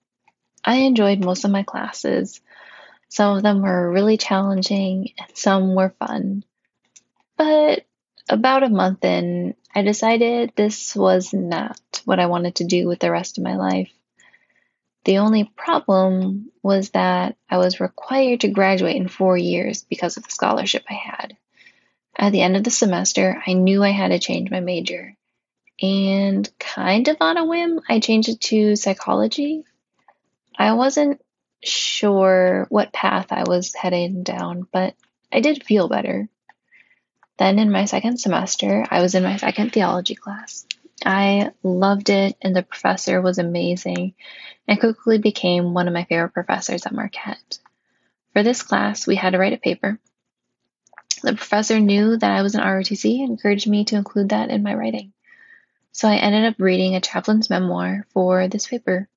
I 0.63 0.77
enjoyed 0.77 1.23
most 1.23 1.45
of 1.45 1.51
my 1.51 1.63
classes. 1.63 2.41
Some 3.09 3.37
of 3.37 3.43
them 3.43 3.61
were 3.61 3.91
really 3.91 4.17
challenging 4.17 5.13
and 5.17 5.37
some 5.37 5.75
were 5.75 5.95
fun. 5.99 6.43
But 7.37 7.85
about 8.29 8.63
a 8.63 8.69
month 8.69 9.03
in, 9.03 9.55
I 9.73 9.81
decided 9.81 10.53
this 10.55 10.95
was 10.95 11.33
not 11.33 11.79
what 12.05 12.19
I 12.19 12.27
wanted 12.27 12.55
to 12.55 12.63
do 12.63 12.87
with 12.87 12.99
the 12.99 13.11
rest 13.11 13.37
of 13.37 13.43
my 13.43 13.55
life. 13.55 13.91
The 15.09 15.17
only 15.17 15.45
problem 15.55 16.51
was 16.61 16.91
that 16.91 17.35
I 17.49 17.57
was 17.57 17.79
required 17.79 18.41
to 18.41 18.47
graduate 18.47 18.95
in 18.95 19.07
four 19.07 19.35
years 19.35 19.83
because 19.89 20.17
of 20.17 20.23
the 20.23 20.29
scholarship 20.29 20.83
I 20.87 20.93
had. 20.93 21.35
At 22.15 22.31
the 22.31 22.43
end 22.43 22.55
of 22.55 22.63
the 22.63 22.69
semester, 22.69 23.41
I 23.47 23.53
knew 23.53 23.83
I 23.83 23.89
had 23.89 24.09
to 24.09 24.19
change 24.19 24.51
my 24.51 24.59
major. 24.59 25.15
And 25.81 26.47
kind 26.59 27.07
of 27.07 27.17
on 27.21 27.37
a 27.37 27.45
whim, 27.45 27.79
I 27.89 27.99
changed 28.01 28.29
it 28.29 28.39
to 28.41 28.75
psychology. 28.75 29.63
I 30.55 30.73
wasn't 30.73 31.19
sure 31.63 32.67
what 32.69 32.93
path 32.93 33.31
I 33.31 33.45
was 33.47 33.73
heading 33.73 34.21
down, 34.21 34.67
but 34.71 34.93
I 35.31 35.39
did 35.39 35.63
feel 35.63 35.87
better. 35.87 36.29
Then 37.39 37.57
in 37.57 37.71
my 37.71 37.85
second 37.85 38.19
semester, 38.19 38.85
I 38.91 39.01
was 39.01 39.15
in 39.15 39.23
my 39.23 39.37
second 39.37 39.73
theology 39.73 40.13
class. 40.13 40.67
I 41.05 41.51
loved 41.63 42.09
it, 42.09 42.37
and 42.41 42.55
the 42.55 42.63
professor 42.63 43.21
was 43.21 43.37
amazing 43.37 44.13
and 44.67 44.79
quickly 44.79 45.17
became 45.17 45.73
one 45.73 45.87
of 45.87 45.93
my 45.93 46.03
favorite 46.03 46.33
professors 46.33 46.85
at 46.85 46.93
Marquette. 46.93 47.59
For 48.33 48.43
this 48.43 48.61
class, 48.61 49.07
we 49.07 49.15
had 49.15 49.31
to 49.31 49.39
write 49.39 49.53
a 49.53 49.57
paper. 49.57 49.99
The 51.23 51.33
professor 51.35 51.79
knew 51.79 52.17
that 52.17 52.31
I 52.31 52.41
was 52.41 52.55
an 52.55 52.61
ROTC 52.61 53.21
and 53.21 53.31
encouraged 53.31 53.67
me 53.67 53.85
to 53.85 53.95
include 53.95 54.29
that 54.29 54.49
in 54.49 54.63
my 54.63 54.73
writing. 54.73 55.11
So 55.91 56.07
I 56.07 56.17
ended 56.17 56.45
up 56.45 56.55
reading 56.59 56.95
a 56.95 57.01
chaplain's 57.01 57.49
memoir 57.49 58.05
for 58.13 58.47
this 58.47 58.67
paper. 58.67 59.09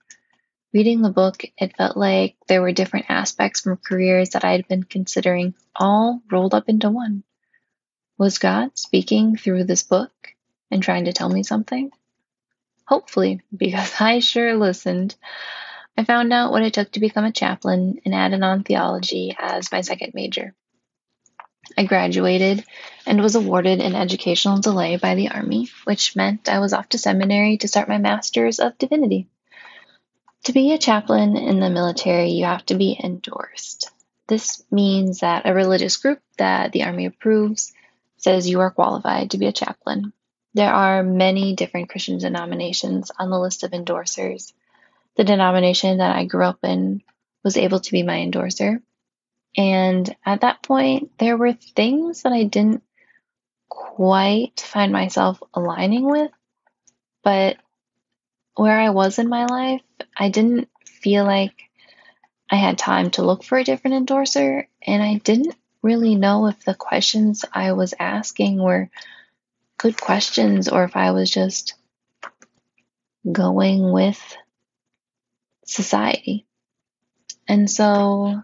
Reading 0.73 1.03
the 1.03 1.11
book, 1.11 1.45
it 1.59 1.77
felt 1.77 1.97
like 1.97 2.37
there 2.49 2.63
were 2.63 2.73
different 2.73 3.07
aspects 3.09 3.61
from 3.61 3.77
careers 3.77 4.31
that 4.31 4.45
I 4.45 4.53
had 4.53 4.67
been 4.67 4.83
considering 4.83 5.55
all 5.77 6.23
rolled 6.31 6.55
up 6.55 6.69
into 6.69 6.89
one. 6.91 7.25
Was 8.19 8.39
God 8.39 8.77
speaking 8.79 9.37
through 9.37 9.65
this 9.65 9.83
book 9.83 10.13
and 10.73 10.83
trying 10.83 11.05
to 11.05 11.13
tell 11.13 11.29
me 11.29 11.43
something? 11.43 11.93
Hopefully, 12.87 13.41
because 13.57 13.93
I 14.01 14.19
sure 14.19 14.57
listened. 14.57 15.15
I 15.97 16.05
found 16.05 16.33
out 16.33 16.51
what 16.51 16.63
it 16.63 16.73
took 16.73 16.91
to 16.93 17.01
become 17.01 17.25
a 17.25 17.33
chaplain 17.33 18.01
and 18.05 18.15
added 18.15 18.43
on 18.43 18.65
theology 18.65 19.37
as 19.39 19.71
my 19.71 19.83
second 19.83 20.13
major. 20.15 20.55
I 21.77 21.85
graduated 21.85 22.65
and 23.07 23.21
was 23.21 23.35
awarded 23.35 23.81
an 23.81 23.95
educational 23.95 24.59
delay 24.59 24.97
by 24.97 25.15
the 25.15 25.29
Army, 25.29 25.69
which 25.85 26.17
meant 26.17 26.49
I 26.49 26.59
was 26.59 26.73
off 26.73 26.89
to 26.91 26.99
seminary 26.99 27.59
to 27.59 27.69
start 27.69 27.89
my 27.89 27.99
Master's 27.99 28.59
of 28.59 28.79
Divinity. 28.79 29.29
To 30.45 30.53
be 30.53 30.73
a 30.73 30.79
chaplain 30.79 31.37
in 31.37 31.61
the 31.61 31.71
military, 31.71 32.31
you 32.31 32.47
have 32.47 32.67
to 32.67 32.75
be 32.75 32.99
endorsed. 33.03 33.91
This 34.27 34.65
means 34.71 35.21
that 35.21 35.47
a 35.47 35.55
religious 35.55 35.97
group 35.99 36.19
that 36.39 36.73
the 36.73 36.85
Army 36.85 37.07
approves 37.07 37.73
says 38.17 38.49
you 38.49 38.61
are 38.61 38.71
qualified 38.71 39.31
to 39.31 39.39
be 39.39 39.47
a 39.47 39.53
chaplain. 39.53 40.13
There 40.55 40.73
are 40.73 41.03
many 41.03 41.55
different 41.55 41.89
Christian 41.89 42.19
denominations 42.19 43.11
on 43.19 43.31
the 43.31 43.39
list 43.39 43.63
of 43.63 43.71
endorsers. 43.73 44.53
The 45.17 45.25
denomination 45.25 45.99
that 45.99 46.15
I 46.15 46.25
grew 46.25 46.45
up 46.45 46.59
in 46.63 47.03
was 47.43 47.57
able 47.57 47.81
to 47.81 47.93
be 47.93 48.03
my 48.03 48.19
endorser. 48.21 48.83
And 49.57 50.15
at 50.25 50.43
that 50.43 50.63
point, 50.63 51.13
there 51.19 51.37
were 51.37 51.53
things 51.53 52.23
that 52.23 52.33
I 52.33 52.45
didn't 52.45 52.83
quite 53.69 54.61
find 54.61 54.93
myself 54.93 55.43
aligning 55.55 56.05
with, 56.05 56.31
but 57.23 57.57
where 58.55 58.79
I 58.79 58.91
was 58.91 59.19
in 59.19 59.29
my 59.29 59.47
life, 59.47 59.83
I 60.17 60.29
didn't 60.29 60.69
feel 60.85 61.25
like 61.25 61.55
I 62.51 62.57
had 62.57 62.79
time 62.79 63.11
to 63.13 63.23
look 63.23 63.45
for 63.45 63.57
a 63.57 63.65
different 63.65 63.97
endorser, 63.97 64.69
and 64.87 65.03
I 65.03 65.17
didn't 65.17 65.57
really 65.83 66.15
know 66.15 66.47
if 66.47 66.65
the 66.65 66.75
questions 66.75 67.45
I 67.53 67.73
was 67.73 67.95
asking 67.99 68.63
were 68.63 68.91
good 69.83 70.01
questions 70.01 70.69
or 70.69 70.85
if 70.85 70.97
I 70.97 71.11
was 71.11 71.29
just 71.29 71.75
going 73.31 73.91
with 73.91 74.37
society. 75.67 76.47
And 77.49 77.69
so 77.69 78.43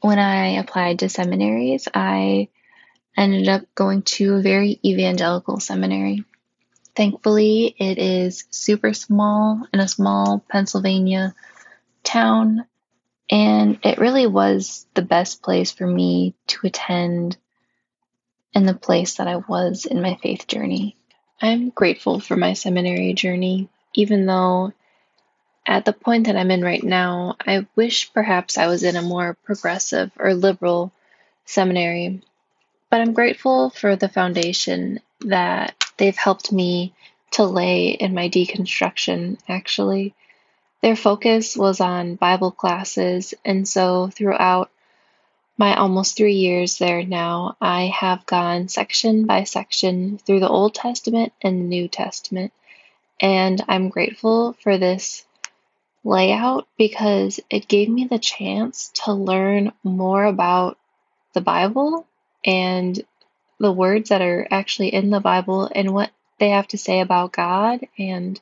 when 0.00 0.18
I 0.18 0.58
applied 0.58 0.98
to 0.98 1.08
seminaries, 1.08 1.86
I 1.94 2.48
ended 3.16 3.48
up 3.48 3.62
going 3.76 4.02
to 4.02 4.34
a 4.34 4.42
very 4.42 4.80
evangelical 4.84 5.60
seminary. 5.60 6.24
Thankfully, 6.96 7.72
it 7.78 7.98
is 7.98 8.44
super 8.50 8.92
small 8.92 9.62
in 9.72 9.78
a 9.78 9.86
small 9.86 10.44
Pennsylvania 10.48 11.32
town, 12.02 12.66
and 13.30 13.78
it 13.84 13.98
really 13.98 14.26
was 14.26 14.84
the 14.94 15.02
best 15.02 15.42
place 15.42 15.70
for 15.70 15.86
me 15.86 16.34
to 16.48 16.66
attend 16.66 17.36
and 18.54 18.68
the 18.68 18.74
place 18.74 19.14
that 19.16 19.28
I 19.28 19.36
was 19.36 19.86
in 19.86 20.02
my 20.02 20.16
faith 20.16 20.46
journey. 20.46 20.96
I'm 21.40 21.70
grateful 21.70 22.20
for 22.20 22.36
my 22.36 22.52
seminary 22.52 23.14
journey, 23.14 23.68
even 23.94 24.26
though 24.26 24.72
at 25.66 25.84
the 25.84 25.92
point 25.92 26.26
that 26.26 26.36
I'm 26.36 26.50
in 26.50 26.62
right 26.62 26.82
now, 26.82 27.36
I 27.46 27.66
wish 27.76 28.12
perhaps 28.12 28.58
I 28.58 28.66
was 28.66 28.82
in 28.82 28.96
a 28.96 29.02
more 29.02 29.36
progressive 29.44 30.10
or 30.18 30.34
liberal 30.34 30.92
seminary. 31.44 32.22
But 32.90 33.00
I'm 33.00 33.12
grateful 33.12 33.70
for 33.70 33.94
the 33.94 34.08
foundation 34.08 35.00
that 35.20 35.74
they've 35.96 36.16
helped 36.16 36.50
me 36.50 36.94
to 37.32 37.44
lay 37.44 37.90
in 37.90 38.14
my 38.14 38.28
deconstruction, 38.28 39.38
actually. 39.48 40.14
Their 40.82 40.96
focus 40.96 41.56
was 41.56 41.80
on 41.80 42.16
Bible 42.16 42.50
classes, 42.50 43.34
and 43.44 43.68
so 43.68 44.08
throughout 44.08 44.70
my 45.60 45.76
almost 45.76 46.16
three 46.16 46.36
years 46.36 46.78
there 46.78 47.04
now, 47.04 47.54
I 47.60 47.88
have 47.88 48.24
gone 48.24 48.68
section 48.68 49.26
by 49.26 49.44
section 49.44 50.16
through 50.16 50.40
the 50.40 50.48
Old 50.48 50.74
Testament 50.74 51.34
and 51.42 51.60
the 51.60 51.66
New 51.66 51.86
Testament. 51.86 52.54
And 53.20 53.62
I'm 53.68 53.90
grateful 53.90 54.54
for 54.54 54.78
this 54.78 55.22
layout 56.02 56.66
because 56.78 57.40
it 57.50 57.68
gave 57.68 57.90
me 57.90 58.06
the 58.06 58.18
chance 58.18 58.90
to 59.04 59.12
learn 59.12 59.72
more 59.84 60.24
about 60.24 60.78
the 61.34 61.42
Bible 61.42 62.06
and 62.42 62.98
the 63.58 63.70
words 63.70 64.08
that 64.08 64.22
are 64.22 64.48
actually 64.50 64.94
in 64.94 65.10
the 65.10 65.20
Bible 65.20 65.70
and 65.74 65.92
what 65.92 66.10
they 66.38 66.48
have 66.48 66.68
to 66.68 66.78
say 66.78 67.00
about 67.00 67.32
God. 67.32 67.86
And 67.98 68.40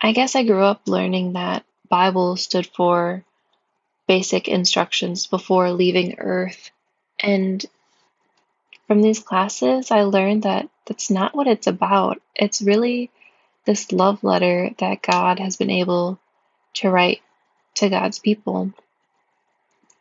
I 0.00 0.10
guess 0.10 0.34
I 0.34 0.42
grew 0.42 0.64
up 0.64 0.88
learning 0.88 1.34
that 1.34 1.64
Bible 1.88 2.36
stood 2.36 2.66
for 2.66 3.22
basic 4.06 4.48
instructions 4.48 5.26
before 5.26 5.70
leaving 5.72 6.18
Earth. 6.18 6.70
And 7.18 7.64
from 8.86 9.02
these 9.02 9.20
classes, 9.20 9.90
I 9.90 10.02
learned 10.02 10.44
that 10.44 10.68
that's 10.86 11.10
not 11.10 11.34
what 11.34 11.46
it's 11.46 11.66
about. 11.66 12.20
It's 12.34 12.62
really 12.62 13.10
this 13.64 13.90
love 13.90 14.22
letter 14.22 14.70
that 14.78 15.02
God 15.02 15.38
has 15.40 15.56
been 15.56 15.70
able 15.70 16.18
to 16.74 16.90
write 16.90 17.20
to 17.74 17.88
God's 17.88 18.18
people. 18.18 18.72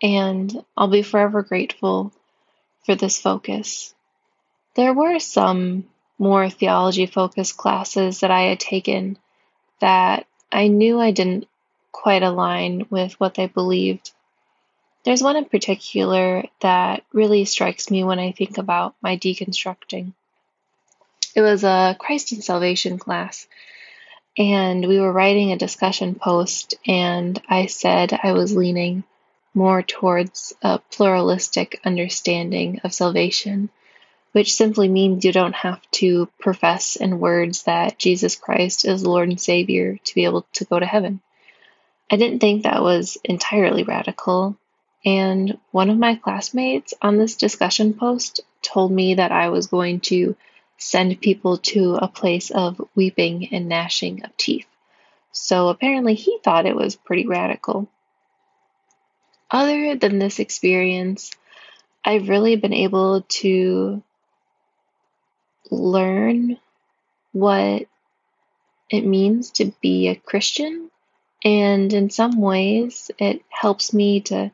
And 0.02 0.64
I'll 0.78 0.88
be 0.88 1.02
forever 1.02 1.42
grateful 1.42 2.12
for 2.86 2.96
this 2.96 3.20
focus. 3.20 3.94
There 4.76 4.94
were 4.94 5.20
some 5.20 5.88
more 6.20 6.50
theology 6.50 7.06
focused 7.08 7.58
classes 7.58 8.20
that 8.20 8.32
I 8.32 8.44
had 8.44 8.60
taken 8.60 9.18
that 9.80 10.28
I 10.52 10.68
knew 10.68 11.00
I 11.00 11.12
didn't 11.12 11.48
quite 11.96 12.24
align 12.24 12.86
with 12.90 13.14
what 13.22 13.36
they 13.36 13.48
believed. 13.48 14.12
There's 15.06 15.24
one 15.24 15.38
in 15.38 15.46
particular 15.46 16.44
that 16.60 17.04
really 17.14 17.46
strikes 17.46 17.90
me 17.90 18.04
when 18.04 18.20
I 18.20 18.34
think 18.34 18.58
about 18.58 18.96
my 19.02 19.16
deconstructing. 19.18 20.12
It 21.34 21.42
was 21.42 21.64
a 21.64 21.96
Christ 21.98 22.34
and 22.34 22.44
Salvation 22.44 23.00
class, 23.00 23.48
and 24.38 24.86
we 24.86 25.00
were 25.00 25.12
writing 25.12 25.54
a 25.54 25.58
discussion 25.58 26.16
post, 26.16 26.76
and 26.86 27.42
I 27.48 27.68
said 27.68 28.20
I 28.22 28.34
was 28.34 28.56
leaning 28.56 29.06
more 29.54 29.82
towards 29.82 30.54
a 30.62 30.80
pluralistic 30.80 31.80
understanding 31.86 32.82
of 32.84 32.94
salvation, 32.94 33.70
which 34.34 34.54
simply 34.54 34.90
means 34.90 35.24
you 35.24 35.32
don't 35.32 35.56
have 35.56 35.82
to 35.92 36.28
profess 36.40 36.98
in 36.98 37.22
words 37.22 37.64
that 37.64 37.98
Jesus 37.98 38.36
Christ 38.36 38.84
is 38.84 39.06
Lord 39.06 39.30
and 39.30 39.40
Savior 39.40 39.98
to 40.04 40.16
be 40.16 40.26
able 40.26 40.46
to 40.54 40.66
go 40.66 40.78
to 40.78 40.86
heaven. 40.86 41.22
I 42.10 42.18
didn't 42.18 42.40
think 42.40 42.64
that 42.64 42.82
was 42.82 43.18
entirely 43.24 43.84
radical, 43.84 44.58
and 45.04 45.58
one 45.72 45.90
of 45.90 45.98
my 45.98 46.16
classmates 46.16 46.94
on 47.02 47.18
this 47.18 47.36
discussion 47.36 47.94
post 47.94 48.42
told 48.62 48.92
me 48.92 49.16
that 49.16 49.32
I 49.32 49.50
was 49.50 49.68
going 49.68 50.00
to 50.02 50.36
send 50.78 51.22
people 51.22 51.58
to 51.58 51.96
a 51.96 52.08
place 52.08 52.52
of 52.52 52.82
weeping 52.96 53.54
and 53.54 53.68
gnashing 53.68 54.24
of 54.24 54.36
teeth. 54.38 54.68
So 55.32 55.70
apparently 55.70 56.14
he 56.16 56.40
thought 56.44 56.66
it 56.66 56.76
was 56.76 56.96
pretty 56.96 57.28
radical. 57.28 57.88
Other 59.50 59.96
than 59.96 60.20
this 60.20 60.40
experience, 60.40 61.32
I've 62.04 62.30
really 62.30 62.56
been 62.56 62.74
able 62.74 63.22
to 63.22 64.04
learn 65.72 66.58
what 67.32 67.88
it 68.90 69.06
means 69.06 69.52
to 69.52 69.74
be 69.82 70.08
a 70.08 70.16
Christian. 70.16 70.90
And 71.46 71.94
in 71.94 72.10
some 72.10 72.42
ways, 72.42 73.12
it 73.20 73.44
helps 73.50 73.94
me 73.94 74.22
to 74.22 74.52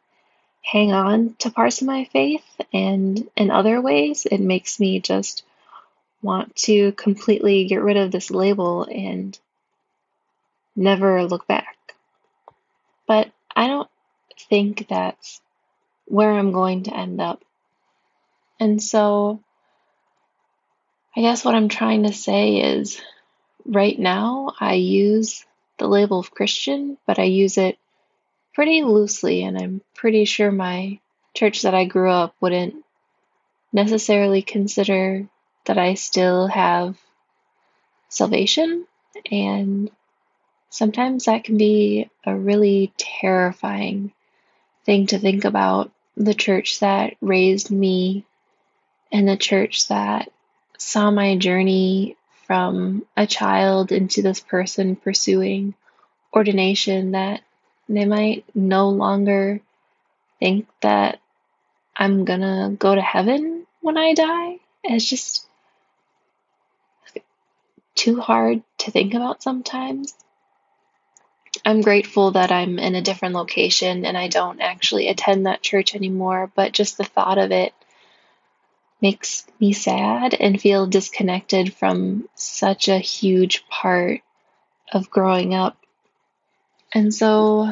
hang 0.62 0.92
on 0.92 1.36
to 1.40 1.50
parts 1.50 1.82
of 1.82 1.88
my 1.88 2.04
faith. 2.04 2.46
And 2.74 3.30
in 3.38 3.50
other 3.50 3.80
ways, 3.80 4.28
it 4.30 4.42
makes 4.42 4.78
me 4.78 5.00
just 5.00 5.44
want 6.22 6.54
to 6.56 6.92
completely 6.92 7.66
get 7.66 7.82
rid 7.82 7.96
of 7.96 8.12
this 8.12 8.30
label 8.30 8.84
and 8.84 9.40
never 10.76 11.24
look 11.24 11.48
back. 11.48 11.78
But 13.08 13.32
I 13.56 13.68
don't 13.68 13.90
think 14.50 14.88
that's 14.90 15.42
where 16.06 16.32
I'm 16.32 16.52
going 16.52 16.84
to 16.84 16.96
end 16.96 17.22
up. 17.22 17.42
And 18.60 18.84
so 18.84 19.40
I 21.16 21.22
guess 21.22 21.44
what 21.44 21.56
I'm 21.56 21.70
trying 21.70 22.04
to 22.04 22.14
say 22.14 22.58
is 22.58 23.02
right 23.66 23.98
now 23.98 24.54
I 24.60 24.74
use 24.74 25.46
the 25.82 25.88
label 25.88 26.20
of 26.20 26.30
Christian, 26.30 27.00
but 27.08 27.18
I 27.18 27.24
use 27.24 27.58
it 27.58 27.80
pretty 28.54 28.84
loosely, 28.84 29.44
and 29.44 29.58
I'm 29.58 29.82
pretty 29.96 30.26
sure 30.26 30.52
my 30.52 31.00
church 31.34 31.64
that 31.64 31.74
I 31.74 31.86
grew 31.86 32.12
up 32.12 32.36
wouldn't 32.40 32.76
necessarily 33.74 34.44
consider 34.44 35.28
that 35.66 35.80
I 35.80 35.96
still 35.96 36.46
have 36.46 36.98
salvation. 38.10 38.86
And 39.32 39.90
sometimes 40.70 41.26
that 41.26 41.46
can 41.46 41.58
be 41.58 42.12
a 42.26 42.36
really 42.36 42.94
terrifying 42.98 44.14
thing 44.86 45.08
to 45.08 45.18
think 45.18 45.46
about. 45.46 45.92
The 46.16 46.36
church 46.36 46.80
that 46.82 47.16
raised 47.22 47.72
me 47.72 48.26
and 49.12 49.28
the 49.28 49.38
church 49.38 49.88
that 49.88 50.30
saw 50.78 51.10
my 51.10 51.38
journey 51.38 52.18
from 52.52 53.06
a 53.16 53.26
child 53.26 53.94
into 53.94 54.22
this 54.22 54.42
person 54.42 54.98
pursuing 54.98 55.74
ordination 56.34 57.12
that 57.12 57.40
they 57.88 58.04
might 58.04 58.44
no 58.54 58.90
longer 58.90 59.62
think 60.38 60.68
that 60.82 61.22
I'm 61.96 62.26
gonna 62.26 62.76
go 62.78 62.94
to 62.94 63.02
heaven 63.02 63.66
when 63.80 63.98
I 63.98 64.16
die. 64.16 64.58
It's 64.84 65.10
just 65.10 65.48
too 67.96 68.20
hard 68.20 68.64
to 68.80 68.92
think 68.92 69.14
about 69.14 69.42
sometimes. 69.42 70.14
I'm 71.66 71.80
grateful 71.80 72.32
that 72.32 72.52
I'm 72.52 72.80
in 72.80 72.96
a 72.96 73.02
different 73.02 73.34
location 73.34 74.04
and 74.06 74.18
I 74.18 74.28
don't 74.28 74.60
actually 74.60 75.08
attend 75.08 75.46
that 75.46 75.62
church 75.62 75.96
anymore, 75.96 76.52
but 76.54 76.74
just 76.74 76.98
the 76.98 77.06
thought 77.06 77.38
of 77.38 77.54
it 77.54 77.74
makes 79.02 79.46
me 79.60 79.74
sad 79.74 80.34
and 80.34 80.62
feel 80.62 80.86
disconnected 80.86 81.74
from 81.74 82.30
such 82.36 82.88
a 82.88 83.00
huge 83.00 83.68
part 83.68 84.22
of 84.92 85.10
growing 85.10 85.54
up. 85.54 85.78
And 86.94 87.14
so, 87.14 87.72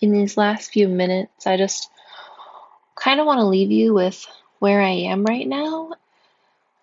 in 0.00 0.12
these 0.12 0.36
last 0.36 0.72
few 0.72 0.88
minutes, 0.88 1.46
I 1.46 1.56
just 1.56 1.90
kind 2.94 3.20
of 3.20 3.26
want 3.26 3.40
to 3.40 3.46
leave 3.46 3.70
you 3.70 3.94
with 3.94 4.26
where 4.58 4.80
I 4.80 4.90
am 4.90 5.24
right 5.24 5.46
now. 5.46 5.92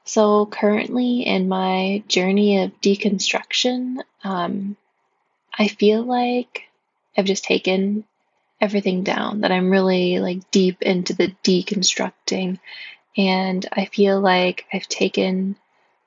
So, 0.05 0.45
currently 0.45 1.21
in 1.21 1.49
my 1.49 2.03
journey 2.07 2.63
of 2.63 2.79
deconstruction, 2.79 3.97
um, 4.23 4.77
I 5.57 5.67
feel 5.67 6.03
like 6.03 6.63
I've 7.17 7.25
just 7.25 7.43
taken 7.43 8.05
everything 8.61 9.03
down, 9.03 9.41
that 9.41 9.51
I'm 9.51 9.69
really 9.69 10.19
like 10.19 10.49
deep 10.51 10.81
into 10.81 11.13
the 11.13 11.35
deconstructing 11.43 12.59
and 13.17 13.65
I 13.71 13.85
feel 13.85 14.19
like 14.21 14.65
I've 14.71 14.87
taken 14.87 15.55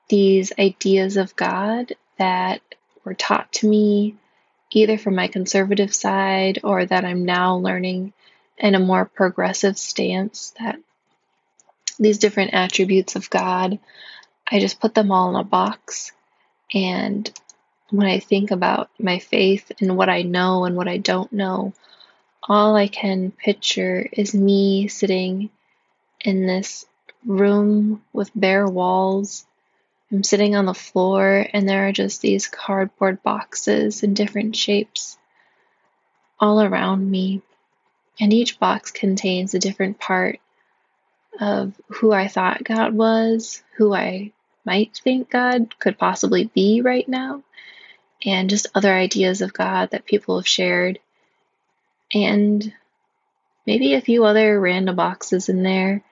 these 0.07 0.53
ideas 0.57 1.17
of 1.17 1.35
God 1.35 1.93
that 2.17 2.61
were 3.03 3.13
taught 3.13 3.51
to 3.53 3.67
me 3.67 4.15
either 4.71 4.97
from 4.97 5.15
my 5.15 5.27
conservative 5.27 5.93
side 5.93 6.59
or 6.63 6.85
that 6.85 7.03
I'm 7.03 7.25
now 7.25 7.57
learning 7.57 8.13
in 8.57 8.75
a 8.75 8.79
more 8.79 9.05
progressive 9.05 9.77
stance 9.77 10.53
that 10.59 10.79
these 11.99 12.19
different 12.19 12.53
attributes 12.53 13.15
of 13.15 13.29
God, 13.29 13.79
I 14.49 14.59
just 14.59 14.79
put 14.79 14.93
them 14.95 15.11
all 15.11 15.29
in 15.29 15.35
a 15.35 15.43
box. 15.43 16.11
And 16.73 17.29
when 17.89 18.07
I 18.07 18.19
think 18.19 18.51
about 18.51 18.89
my 18.97 19.19
faith 19.19 19.71
and 19.81 19.97
what 19.97 20.09
I 20.09 20.21
know 20.21 20.63
and 20.63 20.75
what 20.75 20.87
I 20.87 20.97
don't 20.97 21.31
know, 21.33 21.73
all 22.43 22.75
I 22.75 22.87
can 22.87 23.31
picture 23.31 24.07
is 24.11 24.33
me 24.33 24.87
sitting 24.87 25.49
in 26.23 26.47
this 26.47 26.85
room 27.25 28.03
with 28.13 28.31
bare 28.35 28.67
walls. 28.67 29.45
I'm 30.11 30.23
sitting 30.23 30.55
on 30.55 30.65
the 30.65 30.73
floor, 30.73 31.45
and 31.53 31.67
there 31.67 31.87
are 31.87 31.91
just 31.91 32.21
these 32.21 32.47
cardboard 32.47 33.23
boxes 33.23 34.03
in 34.03 34.13
different 34.13 34.55
shapes 34.55 35.17
all 36.39 36.61
around 36.61 37.09
me. 37.09 37.41
And 38.19 38.33
each 38.33 38.59
box 38.59 38.91
contains 38.91 39.53
a 39.53 39.59
different 39.59 39.99
part 39.99 40.39
of 41.39 41.73
who 41.87 42.11
I 42.11 42.27
thought 42.27 42.63
God 42.63 42.93
was, 42.93 43.63
who 43.77 43.93
I 43.93 44.31
might 44.65 44.99
think 45.03 45.29
God 45.29 45.79
could 45.79 45.97
possibly 45.97 46.45
be 46.45 46.81
right 46.81 47.07
now, 47.07 47.43
and 48.25 48.49
just 48.49 48.67
other 48.75 48.93
ideas 48.93 49.41
of 49.41 49.53
God 49.53 49.91
that 49.91 50.05
people 50.05 50.37
have 50.37 50.47
shared. 50.47 50.99
And 52.13 52.73
maybe 53.65 53.93
a 53.93 54.01
few 54.01 54.25
other 54.25 54.59
random 54.59 54.95
boxes 54.95 55.47
in 55.47 55.63
there 55.63 56.03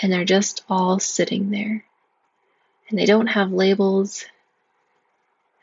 and 0.00 0.12
they're 0.12 0.24
just 0.24 0.64
all 0.68 0.98
sitting 0.98 1.50
there. 1.50 1.84
And 2.88 2.98
they 2.98 3.06
don't 3.06 3.26
have 3.26 3.52
labels, 3.52 4.24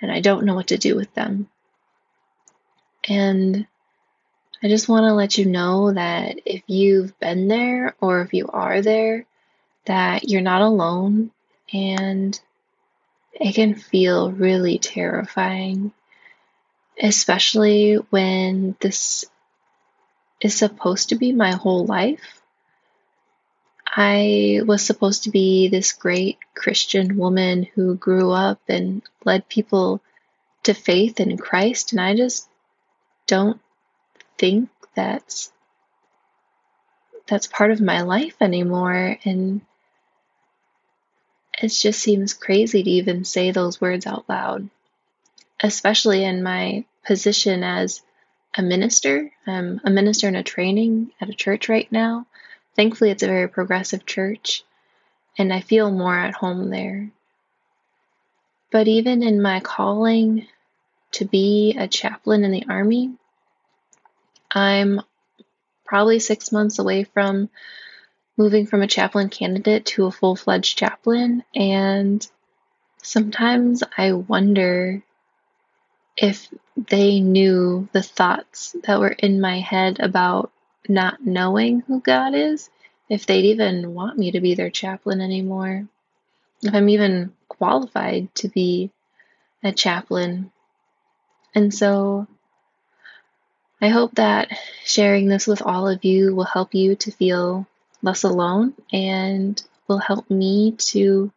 and 0.01 0.11
I 0.11 0.19
don't 0.19 0.45
know 0.45 0.55
what 0.55 0.67
to 0.67 0.77
do 0.77 0.95
with 0.95 1.13
them. 1.13 1.49
And 3.07 3.65
I 4.61 4.67
just 4.67 4.87
want 4.87 5.03
to 5.03 5.13
let 5.13 5.37
you 5.37 5.45
know 5.45 5.93
that 5.93 6.39
if 6.45 6.63
you've 6.67 7.17
been 7.19 7.47
there 7.47 7.95
or 7.99 8.21
if 8.21 8.33
you 8.33 8.47
are 8.47 8.81
there, 8.81 9.25
that 9.85 10.29
you're 10.29 10.41
not 10.41 10.61
alone 10.61 11.31
and 11.73 12.39
it 13.33 13.55
can 13.55 13.75
feel 13.75 14.31
really 14.31 14.77
terrifying, 14.77 15.91
especially 17.01 17.95
when 17.95 18.75
this 18.79 19.25
is 20.39 20.55
supposed 20.55 21.09
to 21.09 21.15
be 21.15 21.31
my 21.31 21.51
whole 21.51 21.85
life. 21.85 22.42
I 23.95 24.61
was 24.65 24.83
supposed 24.83 25.23
to 25.23 25.29
be 25.29 25.67
this 25.67 25.91
great 25.91 26.39
Christian 26.55 27.17
woman 27.17 27.63
who 27.75 27.95
grew 27.95 28.31
up 28.31 28.59
and 28.67 29.03
led 29.23 29.47
people 29.47 30.01
to 30.63 30.73
faith 30.73 31.19
in 31.19 31.37
Christ, 31.37 31.91
and 31.91 32.01
I 32.01 32.15
just 32.15 32.49
don't 33.27 33.59
think 34.37 34.69
that's 34.95 35.51
that's 37.27 37.47
part 37.47 37.71
of 37.71 37.79
my 37.81 38.01
life 38.01 38.35
anymore 38.41 39.17
and 39.23 39.61
it 41.61 41.69
just 41.69 42.01
seems 42.01 42.33
crazy 42.33 42.83
to 42.83 42.89
even 42.89 43.23
say 43.23 43.51
those 43.51 43.79
words 43.79 44.05
out 44.05 44.27
loud 44.27 44.69
especially 45.61 46.23
in 46.23 46.43
my 46.43 46.83
position 47.05 47.63
as 47.63 48.01
a 48.55 48.61
minister. 48.61 49.31
I'm 49.47 49.79
a 49.83 49.89
minister 49.89 50.27
in 50.27 50.35
a 50.35 50.43
training 50.43 51.11
at 51.21 51.29
a 51.29 51.33
church 51.33 51.69
right 51.69 51.89
now 51.91 52.27
Thankfully, 52.75 53.11
it's 53.11 53.23
a 53.23 53.27
very 53.27 53.47
progressive 53.47 54.05
church, 54.05 54.63
and 55.37 55.53
I 55.53 55.61
feel 55.61 55.91
more 55.91 56.15
at 56.15 56.33
home 56.33 56.69
there. 56.69 57.11
But 58.71 58.87
even 58.87 59.21
in 59.21 59.41
my 59.41 59.59
calling 59.59 60.47
to 61.11 61.25
be 61.25 61.75
a 61.77 61.87
chaplain 61.87 62.43
in 62.43 62.51
the 62.51 62.65
Army, 62.67 63.13
I'm 64.49 65.01
probably 65.85 66.19
six 66.19 66.51
months 66.51 66.79
away 66.79 67.03
from 67.03 67.49
moving 68.35 68.65
from 68.65 68.81
a 68.81 68.87
chaplain 68.87 69.29
candidate 69.29 69.85
to 69.85 70.05
a 70.05 70.11
full 70.11 70.35
fledged 70.35 70.77
chaplain. 70.77 71.43
And 71.53 72.27
sometimes 73.03 73.83
I 73.95 74.13
wonder 74.13 75.03
if 76.17 76.47
they 76.75 77.19
knew 77.19 77.87
the 77.91 78.01
thoughts 78.01 78.75
that 78.85 78.99
were 78.99 79.09
in 79.09 79.39
my 79.39 79.59
head 79.59 79.99
about 79.99 80.51
not 80.87 81.25
knowing 81.25 81.81
who 81.81 81.99
God 82.01 82.33
is, 82.33 82.69
if 83.09 83.25
they'd 83.25 83.45
even 83.45 83.93
want 83.93 84.17
me 84.17 84.31
to 84.31 84.41
be 84.41 84.55
their 84.55 84.69
chaplain 84.69 85.21
anymore, 85.21 85.87
if 86.61 86.73
I'm 86.73 86.89
even 86.89 87.33
qualified 87.47 88.33
to 88.35 88.47
be 88.47 88.91
a 89.63 89.71
chaplain. 89.71 90.51
And 91.55 91.73
so 91.73 92.27
I 93.81 93.89
hope 93.89 94.15
that 94.15 94.49
sharing 94.85 95.27
this 95.27 95.47
with 95.47 95.61
all 95.61 95.87
of 95.87 96.05
you 96.05 96.33
will 96.35 96.45
help 96.45 96.73
you 96.73 96.95
to 96.95 97.11
feel 97.11 97.67
less 98.01 98.23
alone 98.23 98.73
and 98.91 99.61
will 99.87 99.97
help 99.97 100.29
me 100.29 100.71
to 100.77 101.31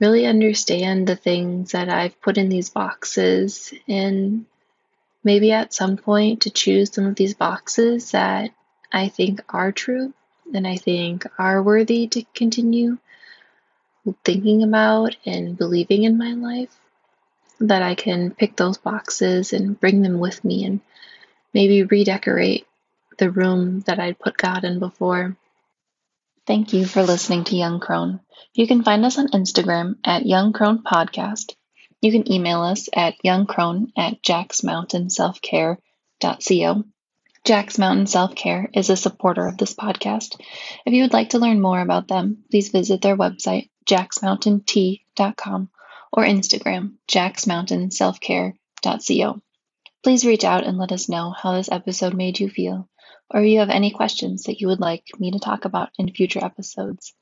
really 0.00 0.26
understand 0.26 1.06
the 1.06 1.16
things 1.16 1.72
that 1.72 1.88
I've 1.88 2.20
put 2.20 2.38
in 2.38 2.48
these 2.48 2.70
boxes 2.70 3.74
and 3.88 4.46
maybe 5.24 5.52
at 5.52 5.74
some 5.74 5.96
point 5.96 6.42
to 6.42 6.50
choose 6.50 6.92
some 6.92 7.06
of 7.06 7.16
these 7.16 7.34
boxes 7.34 8.12
that 8.12 8.50
I 8.92 9.08
think 9.08 9.42
are 9.48 9.72
true 9.72 10.14
and 10.54 10.66
I 10.66 10.76
think 10.76 11.26
are 11.38 11.62
worthy 11.62 12.08
to 12.08 12.24
continue 12.34 12.98
thinking 14.24 14.62
about 14.62 15.16
and 15.26 15.56
believing 15.56 16.04
in 16.04 16.16
my 16.16 16.32
life. 16.32 16.74
That 17.60 17.82
I 17.82 17.96
can 17.96 18.30
pick 18.30 18.56
those 18.56 18.78
boxes 18.78 19.52
and 19.52 19.78
bring 19.78 20.02
them 20.02 20.20
with 20.20 20.44
me 20.44 20.64
and 20.64 20.80
maybe 21.52 21.82
redecorate 21.82 22.66
the 23.18 23.30
room 23.30 23.80
that 23.80 23.98
I'd 23.98 24.18
put 24.18 24.36
God 24.36 24.64
in 24.64 24.78
before. 24.78 25.36
Thank 26.46 26.72
you 26.72 26.86
for 26.86 27.02
listening 27.02 27.44
to 27.44 27.56
Young 27.56 27.80
Crone. 27.80 28.20
You 28.54 28.66
can 28.66 28.84
find 28.84 29.04
us 29.04 29.18
on 29.18 29.28
Instagram 29.28 29.96
at 30.04 30.24
Young 30.24 30.52
Crone 30.52 30.82
Podcast. 30.82 31.54
You 32.00 32.12
can 32.12 32.30
email 32.30 32.62
us 32.62 32.88
at 32.92 33.16
youngcrone 33.24 33.90
at 33.96 34.22
jacksmountainselfcare.co. 34.22 36.84
Jack's 37.44 37.78
Mountain 37.78 38.06
Self 38.06 38.34
Care 38.34 38.68
is 38.74 38.90
a 38.90 38.96
supporter 38.96 39.46
of 39.46 39.56
this 39.56 39.74
podcast. 39.74 40.40
If 40.86 40.92
you 40.92 41.02
would 41.02 41.12
like 41.12 41.30
to 41.30 41.38
learn 41.38 41.60
more 41.60 41.80
about 41.80 42.08
them, 42.08 42.44
please 42.50 42.68
visit 42.68 43.02
their 43.02 43.16
website, 43.16 43.70
jacksmountaint.com, 43.88 45.70
or 46.12 46.24
Instagram, 46.24 46.94
jacksmountainselfcare.co. 47.08 49.42
Please 50.02 50.24
reach 50.24 50.44
out 50.44 50.66
and 50.66 50.78
let 50.78 50.92
us 50.92 51.08
know 51.08 51.30
how 51.30 51.54
this 51.54 51.70
episode 51.70 52.14
made 52.14 52.38
you 52.38 52.48
feel 52.48 52.88
or 53.30 53.40
if 53.40 53.48
you 53.48 53.58
have 53.58 53.70
any 53.70 53.90
questions 53.90 54.44
that 54.44 54.60
you 54.60 54.68
would 54.68 54.80
like 54.80 55.04
me 55.18 55.30
to 55.30 55.38
talk 55.38 55.64
about 55.64 55.90
in 55.98 56.12
future 56.12 56.42
episodes. 56.42 57.14